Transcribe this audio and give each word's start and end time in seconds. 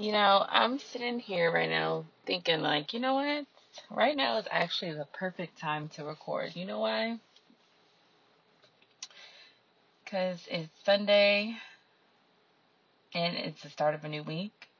You 0.00 0.12
know, 0.12 0.46
I'm 0.48 0.78
sitting 0.78 1.18
here 1.18 1.52
right 1.52 1.68
now 1.68 2.06
thinking, 2.24 2.62
like, 2.62 2.94
you 2.94 3.00
know 3.00 3.16
what? 3.16 3.44
Right 3.90 4.16
now 4.16 4.38
is 4.38 4.46
actually 4.50 4.94
the 4.94 5.04
perfect 5.12 5.58
time 5.58 5.90
to 5.90 6.06
record. 6.06 6.56
You 6.56 6.64
know 6.64 6.78
why? 6.78 7.18
Because 10.02 10.48
it's 10.50 10.70
Sunday 10.86 11.54
and 13.12 13.36
it's 13.36 13.62
the 13.62 13.68
start 13.68 13.94
of 13.94 14.02
a 14.02 14.08
new 14.08 14.22
week 14.22 14.70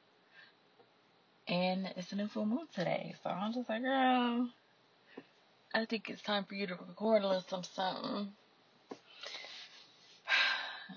and 1.47 1.93
it's 1.95 2.11
a 2.11 2.15
new 2.15 2.27
full 2.27 2.47
moon 2.47 2.65
today. 2.73 3.13
So 3.21 3.29
I'm 3.29 3.53
just 3.53 3.69
like, 3.69 3.83
girl, 3.83 4.49
I 5.75 5.85
think 5.85 6.09
it's 6.09 6.23
time 6.23 6.45
for 6.45 6.55
you 6.55 6.65
to 6.65 6.73
record 6.73 7.21
a 7.21 7.27
little 7.27 7.45
something. 7.47 7.69
something. 7.75 8.27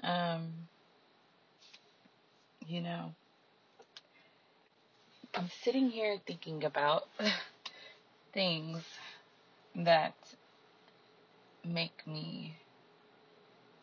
Um, 0.03 0.53
you 2.67 2.81
know, 2.81 3.15
I'm 5.37 5.51
sitting 5.63 5.91
here 5.91 6.19
thinking 6.27 6.65
about 6.65 7.09
things 8.33 8.83
that 9.75 10.15
make 11.65 12.07
me 12.07 12.55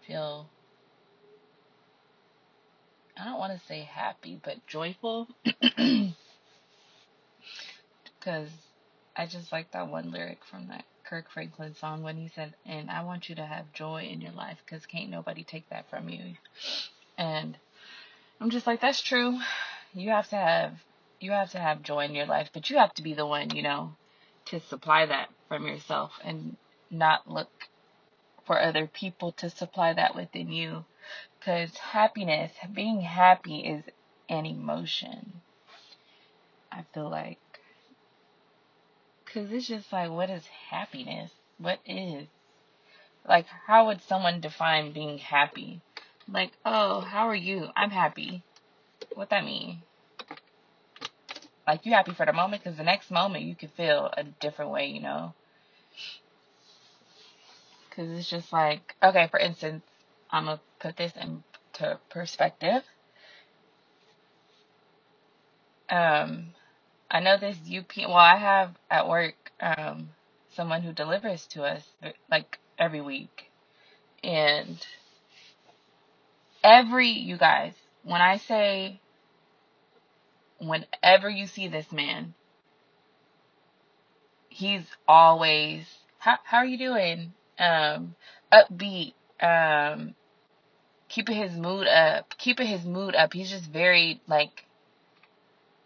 feel 0.08 0.48
I 3.18 3.26
don't 3.26 3.40
want 3.40 3.60
to 3.60 3.66
say 3.68 3.82
happy, 3.82 4.40
but 4.42 4.66
joyful 4.66 5.28
because 5.62 6.16
I 9.16 9.26
just 9.26 9.52
like 9.52 9.72
that 9.72 9.90
one 9.90 10.12
lyric 10.12 10.46
from 10.50 10.70
that 10.70 10.86
Kirk 11.04 11.30
Franklin 11.30 11.76
song 11.76 12.02
when 12.02 12.16
he 12.16 12.30
said, 12.34 12.54
"And 12.66 12.90
I 12.90 13.04
want 13.04 13.28
you 13.28 13.36
to 13.36 13.46
have 13.46 13.74
joy 13.74 14.04
in 14.04 14.22
your 14.22 14.32
life 14.32 14.60
because 14.66 14.86
can't 14.86 15.10
nobody 15.10 15.44
take 15.44 15.68
that 15.70 15.90
from 15.90 16.08
you." 16.08 16.36
And 17.18 17.58
I'm 18.40 18.50
just 18.50 18.66
like, 18.66 18.80
that's 18.80 19.02
true. 19.02 19.38
You 19.94 20.12
have 20.12 20.30
to 20.30 20.38
have 20.38 20.74
you 21.22 21.32
have 21.32 21.52
to 21.52 21.60
have 21.60 21.84
joy 21.84 22.06
in 22.06 22.16
your 22.16 22.26
life, 22.26 22.50
but 22.54 22.70
you 22.70 22.78
have 22.78 22.94
to 22.96 23.04
be 23.04 23.14
the 23.14 23.26
one, 23.26 23.56
you 23.56 23.62
know, 23.62 23.96
to 24.46 24.60
supply 24.60 25.06
that 25.06 25.30
from 25.48 25.68
yourself 25.68 26.12
and 26.24 26.58
not 26.90 27.30
look 27.30 27.50
for 28.46 28.60
other 28.60 28.88
people 28.88 29.32
to 29.34 29.50
supply 29.50 29.94
that 29.94 30.16
within 30.16 30.52
you. 30.52 30.84
Because 31.40 31.78
happiness, 31.78 32.52
being 32.74 33.02
happy 33.02 33.60
is 33.60 33.84
an 34.30 34.46
emotion. 34.46 35.42
I 36.72 36.86
feel 36.94 37.10
like. 37.10 37.40
Because 39.26 39.52
it's 39.52 39.68
just 39.68 39.94
like, 39.94 40.10
what 40.10 40.30
is 40.30 40.46
happiness? 40.70 41.32
What 41.58 41.80
is? 41.86 42.28
Like, 43.28 43.46
how 43.68 43.88
would 43.88 44.02
someone 44.02 44.42
define 44.42 44.92
being 44.92 45.20
happy? 45.20 45.82
Like, 46.28 46.52
oh, 46.66 47.02
how 47.02 47.28
are 47.28 47.36
you? 47.36 47.68
I'm 47.76 47.92
happy. 47.92 48.44
What 49.14 49.30
that 49.30 49.46
mean? 49.46 49.84
Like, 51.72 51.86
you 51.86 51.94
happy 51.94 52.12
for 52.12 52.26
the 52.26 52.34
moment 52.34 52.62
because 52.62 52.78
the 52.78 52.84
next 52.84 53.10
moment 53.10 53.46
you 53.46 53.56
could 53.56 53.72
feel 53.78 54.12
a 54.18 54.26
different 54.26 54.72
way, 54.72 54.88
you 54.88 55.00
know? 55.00 55.34
Because 57.90 58.12
it's 58.12 58.30
just 58.30 58.52
like, 58.52 58.94
okay, 59.02 59.30
for 59.32 59.40
instance, 59.40 59.82
I'm 60.30 60.48
to 60.48 60.60
put 60.82 60.98
this 60.98 61.14
into 61.16 61.98
perspective. 62.10 62.84
Um, 65.90 66.48
I 67.10 67.22
know 67.22 67.38
this 67.38 67.56
UPS, 67.66 68.00
well, 68.00 68.18
I 68.18 68.36
have 68.36 68.76
at 68.90 69.08
work, 69.08 69.54
um, 69.62 70.10
someone 70.54 70.82
who 70.82 70.92
delivers 70.92 71.48
to 71.52 71.64
us 71.64 71.88
like 72.30 72.60
every 72.78 73.00
week. 73.00 73.50
And 74.26 74.76
every, 76.66 77.12
you 77.12 77.38
guys, 77.38 77.76
when 78.04 78.20
I 78.20 78.36
say, 78.36 79.00
whenever 80.62 81.30
you 81.30 81.48
see 81.48 81.68
this 81.68 81.92
man, 81.92 82.34
he's 84.50 84.86
always, 85.08 85.86
how, 86.20 86.38
how 86.44 86.58
are 86.58 86.66
you 86.66 86.78
doing? 86.78 87.34
Um, 87.60 88.16
upbeat, 88.52 89.14
um, 89.42 90.16
keeping 91.10 91.36
his 91.36 91.54
mood 91.54 91.88
up, 91.88 92.34
keeping 92.38 92.68
his 92.68 92.86
mood 92.86 93.16
up. 93.16 93.34
He's 93.34 93.50
just 93.50 93.70
very, 93.72 94.22
like, 94.28 94.66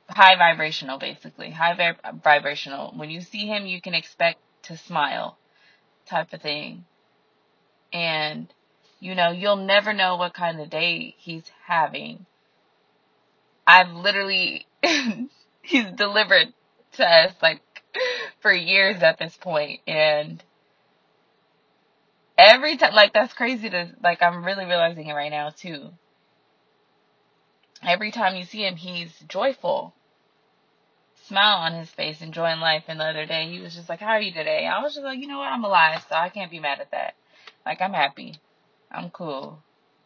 high 0.10 0.36
vibrational, 0.36 0.98
basically. 1.00 1.52
High 1.52 1.76
vib- 1.76 2.24
vibrational. 2.24 2.94
When 2.96 3.10
you 3.10 3.22
see 3.22 3.48
him, 3.48 3.66
you 3.66 3.82
can 3.82 3.94
expect 3.94 4.40
to 4.64 4.78
smile, 4.78 5.38
type 6.06 6.34
of 6.34 6.42
thing. 6.42 6.86
And, 7.94 8.54
you 9.00 9.16
know, 9.16 9.32
you'll 9.32 9.56
never 9.56 9.94
know 9.94 10.18
what 10.18 10.34
kind 10.34 10.60
of 10.60 10.70
day 10.70 11.16
he's 11.18 11.50
having. 11.66 12.26
I've 13.68 13.92
literally, 13.92 14.68
he's 15.62 15.92
delivered 15.92 16.54
to 16.94 17.06
us, 17.06 17.34
like, 17.42 17.62
for 18.42 18.52
years 18.52 19.02
at 19.02 19.20
this 19.20 19.36
point, 19.38 19.82
and 19.88 20.44
every 22.38 22.78
time, 22.78 22.94
like, 22.94 23.14
that's 23.14 23.34
crazy 23.34 23.70
to, 23.70 23.92
like, 24.04 24.22
I'm 24.22 24.46
really 24.46 24.66
realizing 24.66 25.08
it 25.08 25.14
right 25.14 25.32
now, 25.32 25.50
too. 25.50 25.90
Every 27.84 28.12
time 28.12 28.36
you 28.36 28.46
see 28.46 28.66
him, 28.66 28.76
he's 28.76 29.12
joyful 29.28 29.94
smile 31.28 31.58
on 31.58 31.74
his 31.74 31.90
face, 31.90 32.22
enjoying 32.22 32.60
life. 32.60 32.84
And 32.88 33.00
the 33.00 33.06
other 33.06 33.26
day, 33.26 33.50
he 33.50 33.60
was 33.60 33.76
just 33.76 33.90
like, 33.90 34.00
How 34.00 34.12
are 34.12 34.22
you 34.22 34.32
today? 34.32 34.66
I 34.68 34.82
was 34.82 34.94
just 34.94 35.06
like, 35.06 35.20
You 35.20 35.28
know 35.28 35.40
what? 35.40 35.52
I'm 35.52 35.64
alive, 35.64 36.06
so 36.08 36.16
I 36.16 36.30
can't 36.30 36.52
be 36.52 36.60
mad 36.60 36.80
at 36.80 36.92
that. 36.92 37.16
Like, 37.66 37.82
I'm 37.82 37.94
happy. 37.94 38.36
I'm 38.92 39.10
cool. 39.10 39.60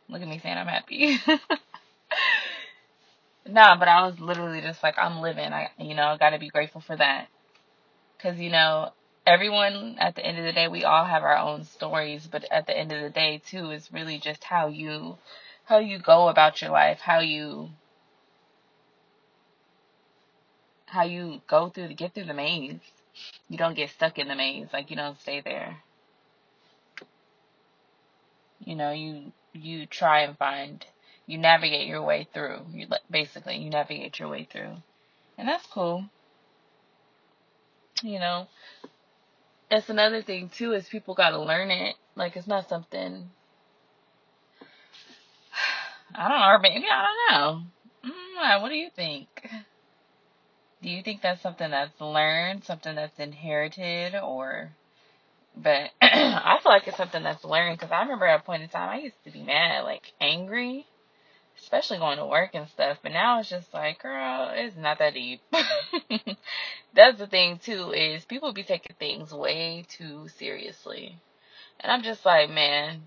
Look 0.08 0.22
at 0.22 0.28
me 0.28 0.40
saying 0.40 0.58
I'm 0.58 0.68
happy. 0.68 1.18
no, 3.52 3.76
but 3.78 3.88
I 3.88 4.06
was 4.06 4.20
literally 4.20 4.62
just 4.62 4.84
like, 4.84 4.96
I'm 4.98 5.22
living. 5.22 5.52
I, 5.54 5.70
you 5.80 5.96
know, 5.96 6.16
got 6.20 6.32
to 6.32 6.40
be 6.40 6.50
grateful 6.50 6.82
for 6.82 6.96
that. 6.96 7.28
Because, 8.18 8.40
you 8.40 8.50
know, 8.50 8.92
everyone, 9.26 9.98
at 10.00 10.16
the 10.16 10.26
end 10.26 10.38
of 10.38 10.46
the 10.46 10.54
day, 10.54 10.68
we 10.68 10.84
all 10.84 11.06
have 11.06 11.24
our 11.24 11.38
own 11.38 11.64
stories. 11.64 12.28
But 12.28 12.46
at 12.52 12.68
the 12.68 12.78
end 12.78 12.92
of 12.92 13.02
the 13.02 13.10
day, 13.10 13.42
too, 13.46 13.72
is 13.72 13.92
really 13.92 14.20
just 14.20 14.44
how 14.44 14.68
you. 14.68 15.18
How 15.66 15.78
you 15.78 16.00
go 16.00 16.30
about 16.30 16.64
your 16.64 16.72
life, 16.72 17.00
how 17.00 17.20
you 17.20 17.70
how 20.88 21.04
you 21.04 21.42
go 21.48 21.70
through 21.70 21.88
to 21.90 21.94
get 21.94 22.14
through 22.14 22.26
the 22.26 22.34
maze. 22.34 22.80
You 23.48 23.58
don't 23.58 23.76
get 23.76 23.90
stuck 23.92 24.18
in 24.18 24.28
the 24.28 24.36
maze, 24.36 24.68
like 24.74 24.90
you 24.90 24.96
don't 24.96 25.20
stay 25.20 25.42
there. 25.42 25.78
You 28.66 28.76
know, 28.76 28.92
you 28.92 29.32
you 29.54 29.86
try 29.86 30.22
and 30.22 30.38
find, 30.38 30.86
you 31.30 31.38
navigate 31.38 31.86
your 31.88 32.02
way 32.02 32.28
through. 32.34 32.62
You 32.74 32.88
basically 33.12 33.58
you 33.58 33.70
navigate 33.70 34.18
your 34.18 34.30
way 34.30 34.48
through, 34.52 34.78
and 35.38 35.48
that's 35.48 35.66
cool. 35.68 36.06
You 38.02 38.18
know, 38.18 38.48
that's 39.70 39.90
another 39.90 40.24
thing 40.24 40.50
too 40.50 40.72
is 40.72 40.90
people 40.90 41.14
got 41.14 41.30
to 41.30 41.40
learn 41.40 41.70
it. 41.70 41.96
Like 42.16 42.36
it's 42.36 42.48
not 42.48 42.68
something. 42.68 43.30
I 46.16 46.28
don't 46.28 46.40
know, 46.40 46.58
maybe 46.68 46.88
I 46.92 47.06
don't 47.06 47.32
know. 47.32 47.62
Mm, 48.10 48.62
what 48.64 48.70
do 48.70 48.76
you 48.76 48.90
think? 48.96 49.28
Do 50.82 50.90
you 50.90 51.04
think 51.04 51.22
that's 51.22 51.44
something 51.44 51.70
that's 51.70 52.02
learned, 52.02 52.64
something 52.64 52.96
that's 52.96 53.20
inherited, 53.20 54.16
or? 54.16 54.72
But 55.56 55.92
I 56.02 56.58
feel 56.64 56.72
like 56.72 56.88
it's 56.88 56.98
something 56.98 57.22
that's 57.22 57.46
learned 57.46 57.78
because 57.78 57.92
I 57.92 58.02
remember 58.02 58.26
at 58.26 58.40
a 58.40 58.44
point 58.44 58.64
in 58.64 58.70
time 58.70 58.90
I 58.90 58.98
used 59.00 59.24
to 59.26 59.32
be 59.32 59.44
mad, 59.44 59.84
like 59.84 60.14
angry, 60.20 60.88
especially 61.62 61.98
going 61.98 62.18
to 62.18 62.26
work 62.26 62.52
and 62.54 62.68
stuff. 62.70 63.00
But 63.02 63.12
now 63.12 63.40
it's 63.40 63.50
just 63.50 63.74
like, 63.74 64.02
girl, 64.02 64.52
it's 64.54 64.76
not 64.76 65.00
that 65.00 65.14
deep. 65.14 65.42
That's 66.96 67.18
the 67.18 67.28
thing 67.28 67.60
too 67.60 67.92
is 67.92 68.26
people 68.26 68.54
be 68.54 68.64
taking 68.64 68.96
things 68.98 69.32
way 69.32 69.86
too 69.88 70.28
seriously, 70.38 71.18
and 71.80 71.92
I'm 71.92 72.04
just 72.04 72.26
like, 72.26 72.50
man, 72.50 73.04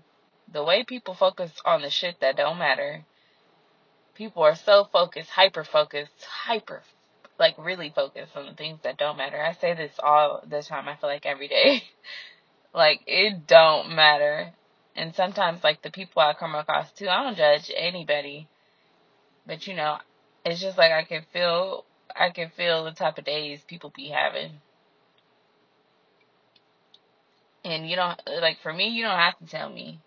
the 0.51 0.63
way 0.63 0.83
people 0.83 1.13
focus 1.13 1.51
on 1.65 1.81
the 1.81 1.89
shit 1.89 2.19
that 2.21 2.37
don't 2.37 2.57
matter. 2.57 3.05
People 4.15 4.43
are 4.43 4.55
so 4.55 4.87
focused, 4.91 5.29
hyper 5.29 5.63
focused, 5.63 6.23
hyper, 6.23 6.83
like 7.39 7.55
really 7.57 7.91
focused 7.95 8.35
on 8.37 8.45
the 8.45 8.53
things 8.53 8.79
that 8.83 8.97
don't 8.97 9.17
matter. 9.17 9.41
I 9.41 9.53
say 9.53 9.73
this 9.73 9.93
all 10.01 10.43
the 10.47 10.61
time. 10.61 10.87
I 10.87 10.95
feel 10.95 11.09
like 11.09 11.25
every 11.25 11.47
day. 11.47 11.83
Like 12.73 13.01
it 13.05 13.45
don't 13.45 13.95
matter. 13.95 14.51
And 14.95 15.15
sometimes 15.15 15.63
like 15.63 15.81
the 15.81 15.91
people 15.91 16.21
I 16.21 16.33
come 16.33 16.55
across 16.55 16.91
too, 16.91 17.09
I 17.09 17.23
don't 17.23 17.37
judge 17.37 17.71
anybody. 17.75 18.47
But 19.45 19.67
you 19.67 19.75
know, 19.75 19.97
it's 20.45 20.61
just 20.61 20.77
like 20.77 20.91
I 20.91 21.03
can 21.03 21.23
feel 21.33 21.85
I 22.15 22.29
can 22.29 22.49
feel 22.55 22.83
the 22.83 22.91
type 22.91 23.17
of 23.17 23.25
days 23.25 23.61
people 23.67 23.91
be 23.95 24.09
having. 24.09 24.51
And 27.65 27.89
you 27.89 27.95
don't 27.95 28.19
like 28.41 28.59
for 28.61 28.73
me, 28.73 28.89
you 28.89 29.03
don't 29.03 29.17
have 29.17 29.37
to 29.39 29.45
tell 29.45 29.69
me. 29.69 29.99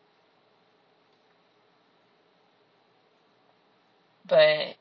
But 4.27 4.77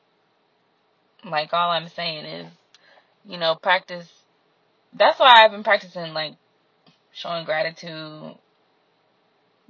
like 1.24 1.52
all 1.52 1.70
I'm 1.70 1.88
saying 1.88 2.24
is, 2.24 2.52
you 3.24 3.38
know, 3.38 3.56
practice 3.60 4.08
that's 4.92 5.18
why 5.18 5.44
I've 5.44 5.50
been 5.50 5.64
practicing 5.64 6.14
like 6.14 6.34
showing 7.12 7.44
gratitude. 7.44 8.36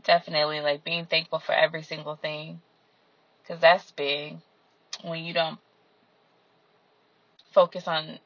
Definitely 0.07 0.61
like 0.61 0.85
being 0.85 1.05
thankful 1.05 1.41
for 1.41 1.53
every 1.53 1.83
single 1.83 2.17
thing 2.17 2.63
cuz 3.47 3.61
that's 3.61 3.91
big 3.93 4.39
when 5.03 5.25
you 5.25 5.35
don't 5.35 5.59
focus 7.53 7.87
on 7.87 8.19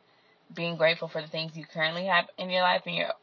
being 0.55 0.77
grateful 0.77 1.09
for 1.09 1.21
the 1.23 1.29
things 1.29 1.57
you 1.57 1.65
currently 1.65 2.07
have 2.07 2.29
in 2.39 2.51
your 2.51 2.63
life 2.63 2.83
and 2.87 2.97
you're 2.97 3.15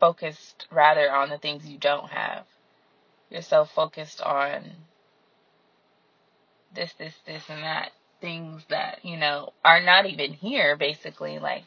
focused 0.00 0.66
rather 0.70 1.10
on 1.10 1.30
the 1.30 1.38
things 1.38 1.66
you 1.66 1.78
don't 1.78 2.10
have. 2.10 2.44
You're 3.30 3.42
so 3.42 3.64
focused 3.64 4.20
on 4.20 4.70
this, 6.74 6.92
this, 6.98 7.14
this, 7.26 7.44
and 7.48 7.62
that. 7.62 7.92
Things 8.20 8.62
that, 8.70 9.04
you 9.04 9.16
know, 9.16 9.52
are 9.64 9.82
not 9.82 10.06
even 10.06 10.32
here, 10.32 10.76
basically. 10.76 11.38
Like, 11.38 11.64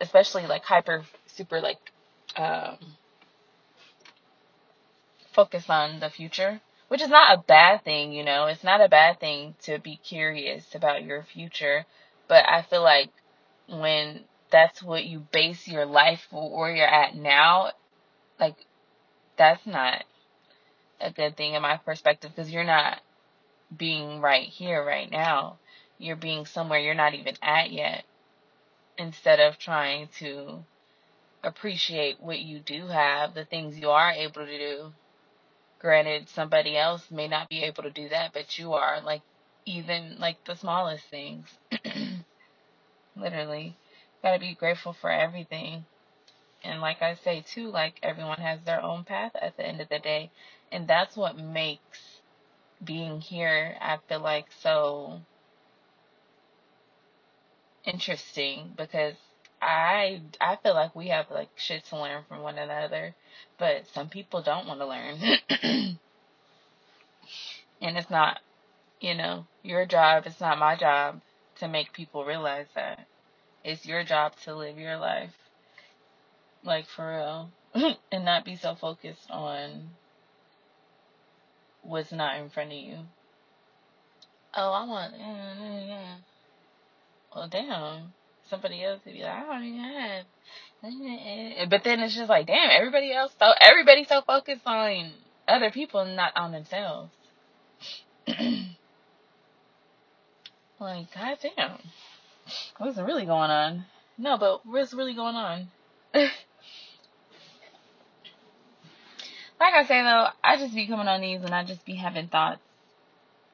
especially 0.00 0.46
like 0.46 0.64
hyper, 0.64 1.04
super, 1.26 1.60
like, 1.60 1.78
um, 2.36 2.78
focus 5.38 5.70
on 5.70 6.00
the 6.00 6.10
future, 6.10 6.60
which 6.88 7.00
is 7.00 7.08
not 7.08 7.32
a 7.32 7.40
bad 7.40 7.84
thing, 7.84 8.12
you 8.12 8.24
know. 8.24 8.46
It's 8.46 8.64
not 8.64 8.80
a 8.80 8.88
bad 8.88 9.20
thing 9.20 9.54
to 9.62 9.78
be 9.78 9.94
curious 9.94 10.74
about 10.74 11.04
your 11.04 11.22
future, 11.22 11.86
but 12.26 12.44
I 12.48 12.62
feel 12.62 12.82
like 12.82 13.10
when 13.68 14.24
that's 14.50 14.82
what 14.82 15.04
you 15.04 15.20
base 15.30 15.68
your 15.68 15.86
life 15.86 16.26
where 16.32 16.74
you're 16.74 16.88
at 16.88 17.14
now, 17.14 17.70
like 18.40 18.56
that's 19.36 19.64
not 19.64 20.02
a 21.00 21.12
good 21.12 21.36
thing 21.36 21.54
in 21.54 21.62
my 21.62 21.76
perspective 21.76 22.32
because 22.34 22.50
you're 22.50 22.64
not 22.64 23.00
being 23.76 24.20
right 24.20 24.48
here 24.48 24.84
right 24.84 25.08
now. 25.08 25.58
You're 25.98 26.16
being 26.16 26.46
somewhere 26.46 26.80
you're 26.80 26.94
not 26.94 27.14
even 27.14 27.36
at 27.42 27.70
yet 27.70 28.02
instead 28.98 29.38
of 29.38 29.56
trying 29.56 30.08
to 30.18 30.64
appreciate 31.44 32.20
what 32.20 32.40
you 32.40 32.58
do 32.58 32.88
have, 32.88 33.34
the 33.34 33.44
things 33.44 33.78
you 33.78 33.90
are 33.90 34.10
able 34.10 34.44
to 34.44 34.58
do. 34.58 34.92
Granted, 35.80 36.28
somebody 36.28 36.76
else 36.76 37.10
may 37.10 37.28
not 37.28 37.48
be 37.48 37.62
able 37.64 37.84
to 37.84 37.90
do 37.90 38.08
that, 38.08 38.32
but 38.32 38.58
you 38.58 38.72
are 38.74 39.00
like 39.00 39.22
even 39.66 40.16
like 40.18 40.44
the 40.44 40.56
smallest 40.56 41.04
things. 41.06 41.46
Literally. 43.16 43.76
Gotta 44.22 44.40
be 44.40 44.54
grateful 44.54 44.92
for 44.92 45.10
everything. 45.10 45.84
And 46.64 46.80
like 46.80 47.02
I 47.02 47.14
say 47.14 47.42
too, 47.42 47.70
like 47.70 47.98
everyone 48.02 48.38
has 48.38 48.60
their 48.62 48.82
own 48.82 49.04
path 49.04 49.32
at 49.40 49.56
the 49.56 49.66
end 49.66 49.80
of 49.80 49.88
the 49.88 50.00
day. 50.00 50.30
And 50.72 50.88
that's 50.88 51.16
what 51.16 51.38
makes 51.38 52.20
being 52.84 53.20
here, 53.20 53.76
I 53.80 53.98
feel 54.08 54.20
like, 54.20 54.46
so 54.60 55.20
interesting 57.84 58.74
because 58.76 59.14
I 59.60 60.22
I 60.40 60.56
feel 60.56 60.74
like 60.74 60.94
we 60.94 61.08
have 61.08 61.30
like 61.30 61.50
shit 61.56 61.84
to 61.86 61.96
learn 61.96 62.24
from 62.28 62.42
one 62.42 62.58
another, 62.58 63.14
but 63.58 63.86
some 63.92 64.08
people 64.08 64.42
don't 64.42 64.66
want 64.66 64.80
to 64.80 64.86
learn. 64.86 65.18
and 67.80 67.98
it's 67.98 68.10
not, 68.10 68.40
you 69.00 69.14
know, 69.14 69.46
your 69.62 69.86
job, 69.86 70.24
it's 70.26 70.40
not 70.40 70.58
my 70.58 70.76
job 70.76 71.20
to 71.56 71.68
make 71.68 71.92
people 71.92 72.24
realize 72.24 72.66
that. 72.74 73.06
It's 73.64 73.86
your 73.86 74.04
job 74.04 74.36
to 74.44 74.54
live 74.54 74.78
your 74.78 74.96
life. 74.96 75.34
Like 76.64 76.86
for 76.86 77.50
real. 77.74 77.96
and 78.12 78.24
not 78.24 78.44
be 78.44 78.56
so 78.56 78.74
focused 78.74 79.30
on 79.30 79.90
what's 81.82 82.12
not 82.12 82.38
in 82.38 82.50
front 82.50 82.72
of 82.72 82.78
you. 82.78 82.98
Oh, 84.54 84.72
I 84.72 84.84
want. 84.86 85.14
Mm, 85.14 85.58
mm, 85.58 85.88
mm. 85.88 86.16
Well, 87.34 87.48
damn. 87.48 88.14
Somebody 88.48 88.82
else 88.82 89.00
would 89.04 89.14
be 89.14 89.22
like, 89.22 89.44
oh, 89.48 89.60
even 89.62 89.78
have. 89.78 90.24
But 91.70 91.84
then 91.84 92.00
it's 92.00 92.14
just 92.14 92.30
like, 92.30 92.46
damn, 92.46 92.70
everybody 92.70 93.12
else. 93.12 93.32
So 93.38 93.52
everybody's 93.60 94.08
so 94.08 94.22
focused 94.22 94.66
on 94.66 95.12
other 95.46 95.70
people, 95.70 96.04
not 96.04 96.32
on 96.36 96.52
themselves. 96.52 97.10
like, 100.80 101.12
goddamn. 101.14 101.78
What's 102.78 102.98
really 102.98 103.26
going 103.26 103.50
on? 103.50 103.84
No, 104.16 104.38
but 104.38 104.64
what's 104.64 104.94
really 104.94 105.14
going 105.14 105.36
on? 105.36 105.68
like 106.14 106.32
I 109.60 109.84
say 109.84 110.02
though, 110.02 110.28
I 110.42 110.56
just 110.56 110.74
be 110.74 110.86
coming 110.86 111.08
on 111.08 111.20
these 111.20 111.42
and 111.42 111.54
I 111.54 111.64
just 111.64 111.84
be 111.84 111.94
having 111.94 112.28
thoughts. 112.28 112.60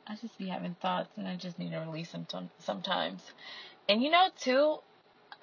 I 0.06 0.16
just 0.20 0.38
be 0.38 0.48
having 0.48 0.76
thoughts 0.80 1.10
and 1.16 1.26
I 1.26 1.36
just 1.36 1.58
need 1.58 1.70
to 1.70 1.78
release 1.78 2.12
them 2.12 2.26
t- 2.30 2.38
sometimes. 2.60 3.22
And 3.88 4.02
you 4.02 4.10
know, 4.10 4.28
too, 4.38 4.78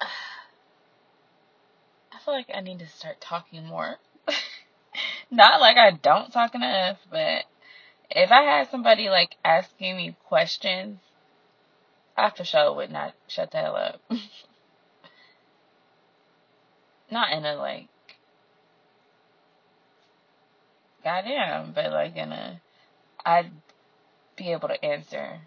I 2.12 2.18
feel 2.24 2.34
like 2.34 2.50
I 2.54 2.60
need 2.60 2.80
to 2.80 2.88
start 2.88 3.20
talking 3.20 3.66
more. 3.66 3.96
Not 5.30 5.60
like 5.60 5.76
I 5.76 5.92
don't 5.92 6.32
talk 6.32 6.54
enough, 6.54 6.98
but 7.10 7.44
if 8.10 8.30
I 8.30 8.42
had 8.42 8.70
somebody 8.70 9.08
like 9.08 9.36
asking 9.44 9.96
me 9.96 10.16
questions, 10.28 10.98
I 12.16 12.30
for 12.30 12.44
sure 12.44 12.74
would 12.74 12.90
not 12.90 13.14
shut 13.28 13.50
the 13.50 13.56
hell 13.58 13.76
up. 13.76 14.00
not 17.10 17.32
in 17.32 17.46
a 17.46 17.54
like, 17.54 17.88
goddamn, 21.02 21.72
but 21.72 21.90
like 21.90 22.16
in 22.16 22.32
a, 22.32 22.60
I'd 23.24 23.50
be 24.36 24.52
able 24.52 24.68
to 24.68 24.84
answer 24.84 25.40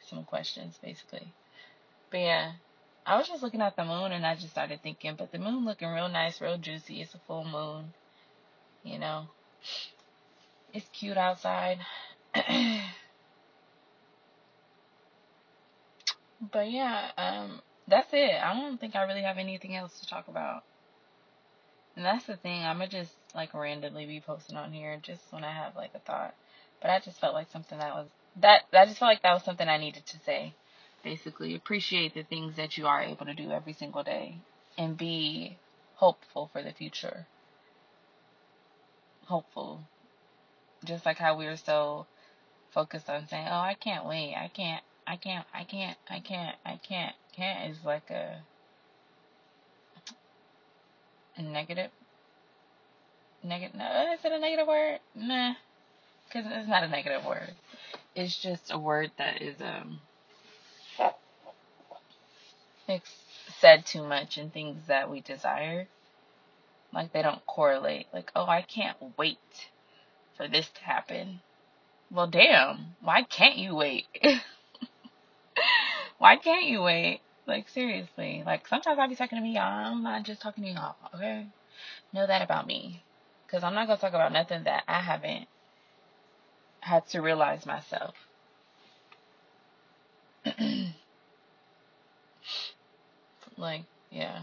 some 0.00 0.24
questions 0.24 0.78
basically. 0.82 1.34
But 2.10 2.20
yeah, 2.20 2.52
I 3.06 3.16
was 3.16 3.28
just 3.28 3.42
looking 3.42 3.62
at 3.62 3.76
the 3.76 3.84
moon 3.84 4.12
and 4.12 4.26
I 4.26 4.34
just 4.34 4.50
started 4.50 4.82
thinking, 4.82 5.14
but 5.16 5.32
the 5.32 5.38
moon 5.38 5.64
looking 5.64 5.88
real 5.88 6.08
nice, 6.08 6.40
real 6.40 6.58
juicy. 6.58 7.00
It's 7.00 7.14
a 7.14 7.20
full 7.26 7.44
moon, 7.44 7.92
you 8.82 8.98
know. 8.98 9.28
It's 10.72 10.88
cute 10.92 11.16
outside. 11.16 11.78
but 16.52 16.70
yeah, 16.70 17.10
um, 17.16 17.60
that's 17.86 18.12
it. 18.12 18.34
I 18.42 18.54
don't 18.54 18.78
think 18.78 18.94
I 18.94 19.04
really 19.04 19.22
have 19.22 19.38
anything 19.38 19.74
else 19.74 20.00
to 20.00 20.06
talk 20.06 20.28
about. 20.28 20.64
And 21.96 22.04
that's 22.04 22.26
the 22.26 22.36
thing. 22.36 22.62
I'ma 22.62 22.86
just 22.86 23.12
like 23.34 23.52
randomly 23.54 24.06
be 24.06 24.20
posting 24.20 24.56
on 24.56 24.72
here 24.72 24.98
just 25.02 25.22
when 25.30 25.44
I 25.44 25.52
have 25.52 25.74
like 25.74 25.90
a 25.94 25.98
thought. 25.98 26.34
But 26.80 26.90
I 26.90 27.00
just 27.00 27.20
felt 27.20 27.34
like 27.34 27.50
something 27.50 27.78
that 27.78 27.94
was 27.94 28.06
that 28.40 28.62
I 28.72 28.84
just 28.84 28.98
felt 28.98 29.10
like 29.10 29.22
that 29.22 29.32
was 29.32 29.42
something 29.42 29.68
I 29.68 29.78
needed 29.78 30.06
to 30.06 30.18
say. 30.20 30.54
Basically, 31.04 31.54
appreciate 31.54 32.14
the 32.14 32.24
things 32.24 32.56
that 32.56 32.76
you 32.76 32.86
are 32.86 33.02
able 33.02 33.26
to 33.26 33.34
do 33.34 33.50
every 33.52 33.72
single 33.72 34.02
day 34.02 34.36
and 34.76 34.96
be 34.96 35.56
hopeful 35.96 36.50
for 36.52 36.62
the 36.62 36.72
future. 36.72 37.26
Hopeful. 39.26 39.80
Just 40.84 41.06
like 41.06 41.18
how 41.18 41.36
we 41.36 41.46
were 41.46 41.56
so 41.56 42.06
focused 42.70 43.08
on 43.08 43.26
saying, 43.26 43.46
"Oh, 43.48 43.60
I 43.60 43.74
can't 43.74 44.06
wait. 44.06 44.34
I 44.34 44.48
can't. 44.48 44.82
I 45.06 45.16
can't. 45.16 45.46
I 45.54 45.64
can't. 45.64 45.98
I 46.08 46.20
can't. 46.20 46.56
I 46.64 46.76
can't." 46.76 47.14
Can't 47.32 47.70
is 47.70 47.84
like 47.84 48.10
a 48.10 48.42
a 51.36 51.42
negative. 51.42 51.90
Negative. 53.42 53.76
No, 53.76 54.12
is 54.12 54.24
it 54.24 54.32
a 54.32 54.38
negative 54.38 54.66
word? 54.66 54.98
Nah, 55.14 55.54
because 56.26 56.50
it's 56.50 56.68
not 56.68 56.82
a 56.82 56.88
negative 56.88 57.24
word. 57.24 57.54
It's 58.14 58.36
just 58.36 58.72
a 58.72 58.78
word 58.78 59.12
that 59.18 59.40
is 59.40 59.60
um 59.60 60.00
said 63.60 63.86
too 63.86 64.02
much 64.02 64.36
and 64.38 64.52
things 64.52 64.86
that 64.88 65.10
we 65.10 65.20
desire. 65.20 65.86
Like 66.92 67.12
they 67.12 67.22
don't 67.22 67.44
correlate. 67.46 68.06
Like, 68.12 68.30
oh, 68.34 68.46
I 68.46 68.62
can't 68.62 68.96
wait 69.16 69.38
for 70.36 70.48
this 70.48 70.68
to 70.70 70.80
happen. 70.82 71.40
Well, 72.10 72.26
damn. 72.26 72.96
Why 73.02 73.22
can't 73.22 73.56
you 73.56 73.74
wait? 73.74 74.06
why 76.18 76.36
can't 76.36 76.64
you 76.64 76.82
wait? 76.82 77.20
Like 77.46 77.68
seriously. 77.68 78.42
Like 78.44 78.66
sometimes 78.68 78.98
I'll 78.98 79.08
be 79.08 79.16
talking 79.16 79.38
to 79.38 79.42
me, 79.42 79.54
y'all. 79.54 79.92
I'm 79.92 80.02
not 80.02 80.24
just 80.24 80.40
talking 80.40 80.64
to 80.64 80.70
y'all. 80.70 80.96
Okay, 81.14 81.46
know 82.12 82.26
that 82.26 82.42
about 82.42 82.66
me. 82.66 83.02
Cause 83.50 83.64
I'm 83.64 83.74
not 83.74 83.86
gonna 83.86 83.98
talk 83.98 84.12
about 84.12 84.32
nothing 84.32 84.64
that 84.64 84.84
I 84.86 85.00
haven't 85.00 85.46
had 86.80 87.06
to 87.08 87.20
realize 87.22 87.64
myself. 87.64 88.14
like, 93.58 93.82
yeah. 94.10 94.42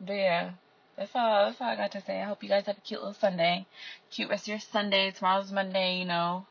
But 0.00 0.14
yeah. 0.14 0.50
That's 0.96 1.10
all 1.14 1.46
that's 1.46 1.60
all 1.60 1.68
I 1.68 1.76
got 1.76 1.92
to 1.92 2.00
say. 2.02 2.20
I 2.20 2.24
hope 2.24 2.42
you 2.42 2.48
guys 2.48 2.66
have 2.66 2.78
a 2.78 2.80
cute 2.80 3.00
little 3.00 3.14
Sunday. 3.14 3.66
Cute 4.10 4.30
rest 4.30 4.44
of 4.44 4.48
your 4.48 4.60
Sunday. 4.60 5.10
Tomorrow's 5.10 5.50
Monday, 5.50 5.98
you 5.98 6.04
know. 6.04 6.46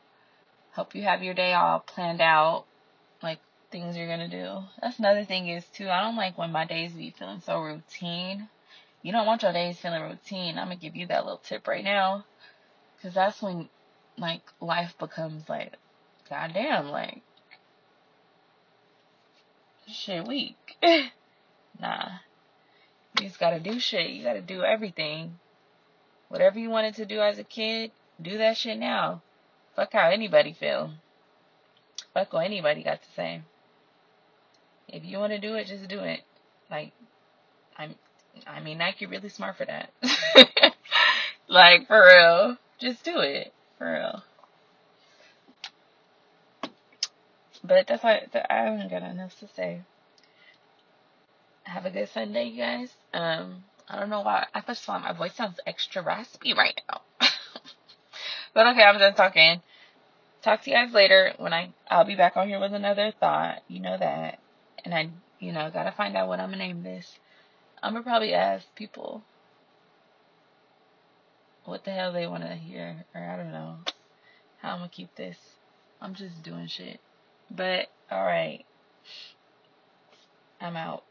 Hope 0.72 0.94
you 0.94 1.02
have 1.02 1.22
your 1.22 1.34
day 1.34 1.54
all 1.54 1.80
planned 1.80 2.20
out. 2.20 2.64
Like 3.22 3.38
things 3.70 3.96
you're 3.96 4.08
gonna 4.08 4.28
do. 4.28 4.64
That's 4.82 4.98
another 4.98 5.24
thing 5.24 5.48
is 5.48 5.64
too, 5.74 5.88
I 5.88 6.02
don't 6.02 6.16
like 6.16 6.36
when 6.36 6.52
my 6.52 6.66
days 6.66 6.92
be 6.92 7.14
feeling 7.18 7.40
so 7.40 7.60
routine. 7.60 8.48
You 9.02 9.12
don't 9.12 9.26
want 9.26 9.42
your 9.42 9.52
days 9.52 9.78
feeling 9.78 10.02
routine. 10.02 10.58
I'm 10.58 10.66
gonna 10.66 10.76
give 10.76 10.96
you 10.96 11.06
that 11.06 11.24
little 11.24 11.40
tip 11.42 11.66
right 11.66 11.84
now. 11.84 12.24
Cause 13.02 13.14
that's 13.14 13.40
when 13.40 13.68
like 14.18 14.42
life 14.60 14.94
becomes 14.98 15.48
like 15.48 15.72
goddamn 16.28 16.90
like 16.90 17.22
shit 19.88 20.26
weak. 20.26 20.56
nah. 21.80 22.08
You 23.18 23.26
just 23.26 23.38
gotta 23.38 23.60
do 23.60 23.78
shit. 23.78 24.10
You 24.10 24.22
gotta 24.22 24.42
do 24.42 24.62
everything. 24.62 25.38
Whatever 26.28 26.58
you 26.58 26.70
wanted 26.70 26.94
to 26.96 27.06
do 27.06 27.20
as 27.20 27.38
a 27.38 27.44
kid, 27.44 27.92
do 28.20 28.38
that 28.38 28.56
shit 28.56 28.78
now. 28.78 29.22
Fuck 29.76 29.92
how 29.92 30.10
anybody 30.10 30.52
feel. 30.52 30.90
Fuck 32.12 32.32
what 32.32 32.44
anybody 32.44 32.82
got 32.82 33.02
to 33.02 33.08
say. 33.14 33.42
If 34.88 35.04
you 35.04 35.18
want 35.18 35.32
to 35.32 35.38
do 35.38 35.54
it, 35.54 35.66
just 35.66 35.88
do 35.88 36.00
it. 36.00 36.20
Like, 36.70 36.92
I'm, 37.76 37.94
I 38.46 38.60
mean, 38.60 38.78
Nike 38.78 39.06
really 39.06 39.28
smart 39.28 39.56
for 39.56 39.64
that. 39.64 39.90
like, 41.48 41.86
for 41.88 42.04
real. 42.04 42.56
Just 42.78 43.04
do 43.04 43.18
it. 43.18 43.52
For 43.78 43.92
real. 43.92 44.22
But 47.64 47.86
that's 47.88 48.04
why 48.04 48.26
I 48.50 48.54
haven't 48.54 48.90
got 48.90 49.02
enough 49.02 49.38
to 49.40 49.48
say. 49.48 49.80
Have 51.64 51.86
a 51.86 51.90
good 51.90 52.08
Sunday, 52.10 52.48
you 52.48 52.62
guys. 52.62 52.90
Um, 53.12 53.64
I 53.88 53.98
don't 53.98 54.10
know 54.10 54.20
why. 54.20 54.46
I 54.54 54.60
first 54.60 54.86
why 54.86 54.98
my 54.98 55.12
voice 55.12 55.34
sounds 55.34 55.58
extra 55.66 56.02
raspy 56.02 56.52
right 56.52 56.78
now. 56.88 57.00
but 58.54 58.66
okay, 58.68 58.82
I'm 58.82 58.98
done 58.98 59.14
talking. 59.14 59.62
Talk 60.42 60.62
to 60.62 60.70
you 60.70 60.76
guys 60.76 60.92
later 60.92 61.32
when 61.38 61.54
I 61.54 61.70
I'll 61.90 62.04
be 62.04 62.16
back 62.16 62.36
on 62.36 62.48
here 62.48 62.60
with 62.60 62.74
another 62.74 63.12
thought. 63.18 63.62
You 63.66 63.80
know 63.80 63.96
that, 63.96 64.38
and 64.84 64.94
I 64.94 65.08
you 65.40 65.52
know 65.52 65.70
gotta 65.72 65.92
find 65.92 66.16
out 66.16 66.28
what 66.28 66.38
I'm 66.38 66.50
gonna 66.50 66.58
name 66.58 66.82
this. 66.82 67.18
I'm 67.82 67.94
gonna 67.94 68.04
probably 68.04 68.34
ask 68.34 68.66
people 68.74 69.22
what 71.64 71.84
the 71.84 71.92
hell 71.92 72.12
they 72.12 72.26
want 72.26 72.42
to 72.44 72.54
hear, 72.54 73.06
or 73.14 73.22
I 73.22 73.36
don't 73.36 73.52
know 73.52 73.76
how 74.60 74.72
I'm 74.72 74.78
gonna 74.80 74.90
keep 74.90 75.14
this. 75.16 75.38
I'm 76.00 76.14
just 76.14 76.42
doing 76.42 76.66
shit. 76.66 77.00
But 77.50 77.86
alright. 78.12 78.66
I'm 80.60 80.76
out. 80.76 81.04